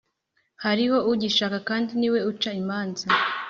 hariho 0.63 0.97
Ugishaka 1.11 1.57
kandi 1.69 1.91
ni 1.99 2.07
we 2.13 2.19
uca 2.31 2.51
imanza 2.61 3.05